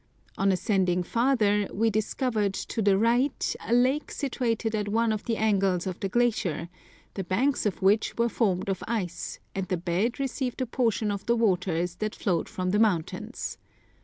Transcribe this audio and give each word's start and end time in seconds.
On 0.35 0.51
ascending 0.51 1.03
farther, 1.03 1.67
we 1.71 1.91
discovered, 1.91 2.55
to 2.55 2.81
the 2.81 2.97
right, 2.97 3.55
a 3.59 3.71
lake 3.71 4.09
situated 4.09 4.73
at 4.73 4.87
one 4.87 5.11
of 5.11 5.25
the 5.25 5.37
angles 5.37 5.85
of 5.85 5.99
the 5.99 6.09
glacier, 6.09 6.69
the 7.13 7.23
banks 7.23 7.67
of 7.67 7.83
which 7.83 8.17
were 8.17 8.27
formed 8.27 8.67
of 8.67 8.83
ice, 8.87 9.37
and 9.53 9.67
the 9.67 9.77
bed 9.77 10.19
received 10.19 10.59
a 10.59 10.65
portion 10.65 11.11
of 11.11 11.27
the 11.27 11.35
waters 11.35 11.97
that 11.97 12.15
flowed 12.15 12.49
from 12.49 12.71
the 12.71 12.79
mountains. 12.79 13.59